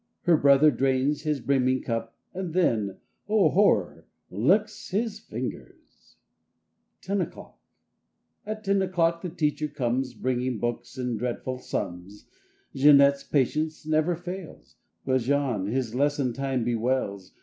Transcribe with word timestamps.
Her 0.23 0.35
brother 0.35 0.71
drains 0.71 1.21
his 1.21 1.41
brimming 1.41 1.83
cup. 1.83 2.15
And 2.33 2.55
then—oh, 2.55 3.49
horror!—licks 3.49 4.89
his 4.89 5.19
fingers! 5.19 6.15
13 7.03 7.19
NINE 7.19 7.27
O'CLOCK 7.27 7.59
15 8.45 8.55
TEN 8.55 8.57
O'CLOCK 8.57 8.57
AT 8.57 8.63
ten 8.63 8.81
o'clock 8.81 9.21
the 9.21 9.29
teacher 9.29 9.67
comes 9.67 10.15
ZjL 10.15 10.21
Bringing 10.23 10.57
books 10.57 10.97
and 10.97 11.19
dreadful 11.19 11.61
Jeanette's 12.73 13.23
patience 13.23 13.85
never 13.85 14.15
fails, 14.15 14.77
But 15.05 15.21
Jean 15.21 15.67
his 15.67 15.93
lesson 15.93 16.33
time 16.33 16.63
bewails. 16.63 17.35